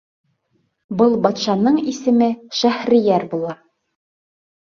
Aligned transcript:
Был 1.01 1.11
батшаның 1.25 1.77
исеме 1.91 2.29
Шәһрейәр 2.61 3.27
була. 3.35 3.53